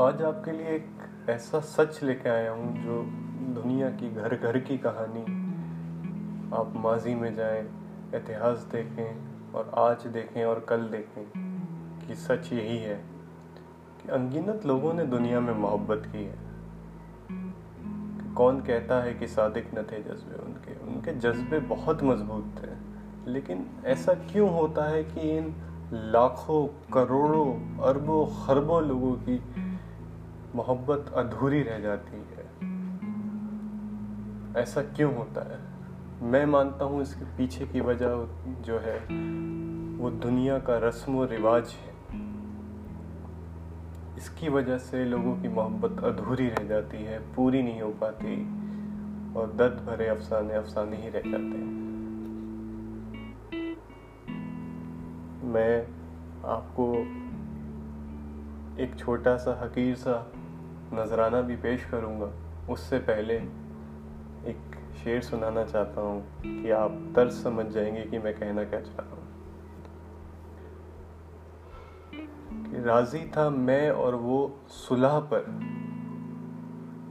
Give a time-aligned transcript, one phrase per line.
[0.00, 0.86] آج آپ کے لیے ایک
[1.26, 3.04] ایسا سچ لے کے آیا ہوں جو
[3.62, 5.24] دنیا کی گھر گھر کی کہانی
[6.52, 7.62] آپ ماضی میں جائیں
[8.12, 9.12] اتہاس دیکھیں
[9.50, 11.24] اور آج دیکھیں اور کل دیکھیں
[12.06, 13.02] کہ سچ یہی ہے
[14.02, 16.36] کہ انگنت لوگوں نے دنیا میں محبت کی ہے۔
[18.34, 22.60] کون کہتا ہے کہ صادق نہ تھے جذبے ان کے ان کے جذبے بہت مضبوط
[22.60, 22.72] تھے۔
[23.24, 25.50] لیکن ایسا کیوں ہوتا ہے کہ ان
[25.92, 29.38] لاکھوں، کروڑوں، اربوں، خربوں لوگوں کی
[30.54, 32.42] محبت ادھوری رہ جاتی ہے۔
[34.54, 35.56] ایسا کیوں ہوتا ہے؟
[36.22, 38.14] میں مانتا ہوں اس کے پیچھے کی وجہ
[38.60, 38.98] جو ہے،
[39.98, 41.92] وہ دنیا کا رسم و رواج ہے۔
[44.16, 48.48] اس کی وجہ سے لوگوں کی محبت ادھوری رہ جاتی ہے، پوری نہیں ہو پاتی
[49.32, 51.80] اور درد بھرے افسانے افسانے ہی رہ جاتے ہیں۔
[55.42, 55.82] میں
[56.42, 57.02] آپ کو
[58.76, 60.30] ایک چھوٹا سا حقیر سا
[60.92, 62.26] نذرانہ بھی پیش کروں گا۔
[62.68, 63.38] اس سے پہلے
[64.42, 64.56] ایک
[65.04, 68.96] شعر سنانا چاہتا ہوں کہ آپ طرز سمجھ جائیں گے کہ میں کہنا کیا چاہ
[68.96, 69.30] رہا ہوں۔
[72.70, 75.42] کہ راضی تھا میں اور وہ صلح پر۔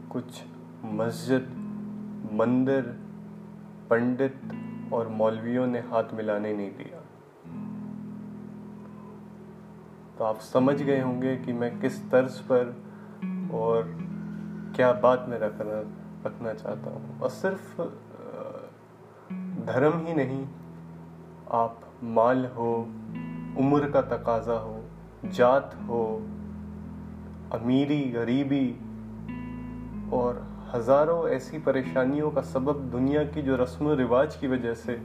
[0.07, 0.43] کچھ
[0.83, 1.51] مسجد،
[2.31, 2.81] مندر،
[3.87, 4.53] پنڈت
[4.89, 6.97] اور مولویوں نے ہاتھ ملانے نہیں دیا۔
[10.17, 12.71] تو آپ سمجھ گئے ہوں گے کہ میں کس طرز پر
[13.51, 13.83] اور
[14.73, 15.81] کیا بات میں رکھنا
[16.25, 17.81] رکھنا چاہتا ہوں؟ اور صرف
[19.67, 20.43] دھرم ہی نہیں،
[21.45, 22.85] آپ مال ہو،
[23.57, 24.81] عمر کا تقاضا ہو،
[25.31, 26.25] جات ہو،
[27.51, 28.73] امیری، غریبی،
[30.09, 30.35] اور
[30.75, 34.95] ہزاروں ایسی پریشانیوں کا سبب دنیا کی جو رسم و رواج کی وجہ سے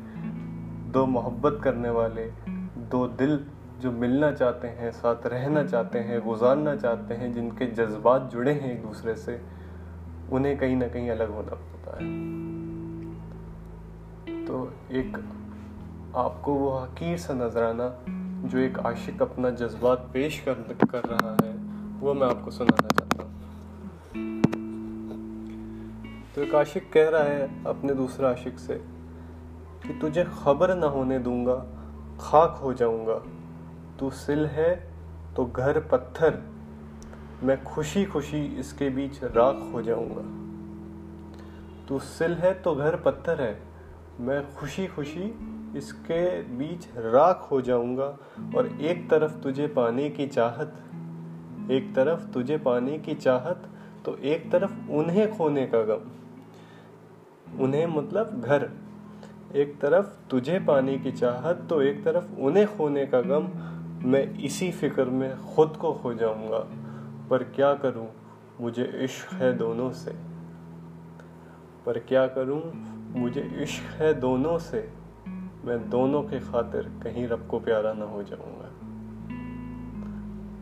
[0.94, 2.30] دو محبت کرنے والے،
[2.74, 3.36] دو دل
[3.80, 8.52] جو ملنا چاہتے ہیں، ساتھ رہنا چاہتے ہیں، گزارنا چاہتے ہیں، جن کے جذبات جڑے
[8.52, 9.38] ہیں ایک دوسرے سے،
[10.30, 12.06] انہیں کہیں نہ کہیں الگ ہونا پڑتا ہے۔
[14.46, 15.18] تو ایک
[16.12, 17.82] آپ کو وہ حقیر سا نذرانہ
[18.44, 20.54] جو ایک عاشق اپنا جذبات پیش کر
[20.90, 21.52] کر رہا ہے،
[22.00, 23.30] وہ میں آپ کو سنانا چاہتا ہوں۔
[26.34, 28.78] تو ایک عاشق کہہ رہا ہے اپنے دوسرے عاشق سے
[29.82, 31.64] کہ تجھے خبر نہ ہونے دوں گا،
[32.18, 33.18] خاک ہو جاؤں گا۔
[33.98, 34.76] تو سل ہے،
[35.34, 36.28] تو گھر پتھر۔
[37.42, 40.22] میں خوشی خوشی اس کے بیچ راکھ ہو جاؤں گا۔
[41.86, 43.54] تو سل ہے، تو گھر پتھر ہے۔
[44.18, 45.32] میں خوشی خوشی
[45.74, 48.16] اس کے بیچ راکھ ہو جاؤں گا۔
[48.54, 50.68] اور ایک طرف تجھے پانے کی چاہت،
[51.68, 53.56] ایک طرف تجھے پانے کی چاہت،
[54.04, 56.08] تو ایک طرف انہیں کھونے کا غم۔
[57.58, 58.62] انہیں مطلب گھر۔
[59.52, 63.46] ایک طرف تجھے پانے کی چاہت، تو ایک طرف انہیں کھونے کا غم۔
[64.04, 66.64] میں اسی فکر میں خود کو کھو جاؤں گا،
[67.28, 68.06] پر کیا کروں؟
[68.60, 70.10] مجھے عشق ہے دونوں سے۔
[71.84, 72.60] پر کیا کروں؟
[73.18, 74.86] مجھے عشق ہے دونوں سے۔
[75.64, 78.68] میں دونوں کے خاطر کہیں رب کو پیارا نہ ہو جاؤں گا۔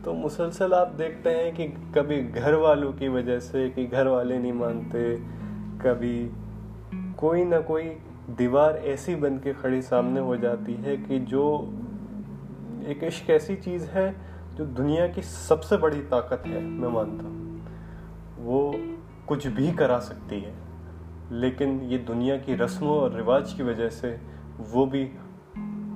[0.03, 4.37] تو مسلسل آپ دیکھتے ہیں کہ کبھی گھر والوں کی وجہ سے کہ گھر والے
[4.37, 5.17] نہیں مانتے،
[5.77, 6.29] کبھی
[7.15, 7.93] کوئی نہ کوئی
[8.39, 11.69] دیوار ایسی بن کے کھڑی سامنے ہو جاتی ہے کہ جو
[12.85, 14.11] ایک عشق ایسی چیز ہے
[14.55, 17.57] جو دنیا کی سب سے بڑی طاقت ہے، میں مانتا ہوں۔
[18.37, 18.73] وہ
[19.25, 20.53] کچھ بھی کرا سکتی ہے،
[21.29, 24.15] لیکن یہ دنیا کی رسموں اور رواج کی وجہ سے
[24.69, 25.11] وہ بھی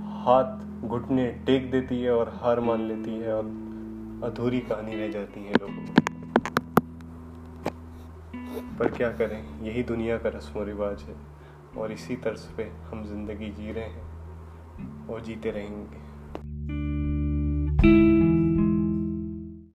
[0.05, 3.43] ہاتھ گھٹنے ٹیک دیتی ہے اور ہار مان لیتی ہے اور
[4.23, 5.85] ادھوری کہانی رہ جاتی ہے لوگوں
[8.77, 11.13] پر کیا کریں؟ یہی دنیا کا رسم و رواج ہے
[11.73, 14.07] اور اسی طرز پہ ہم زندگی جی رہے ہیں
[15.07, 16.06] اور جیتے رہیں گے۔
[16.67, 16.96] Thank you